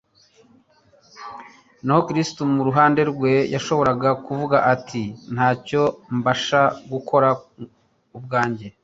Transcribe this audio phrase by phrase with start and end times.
[1.85, 5.83] Naho Kristo mu ruhande rwe, yashoboraga kuvuga ati: «Ntacyo
[6.17, 7.29] mbasha gukora
[8.17, 8.67] ubwanjye,